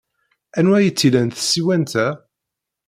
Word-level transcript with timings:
Anwa 0.57 0.75
ay 0.77 0.87
tt-ilan 0.91 1.29
tsiwant-a? 1.31 2.07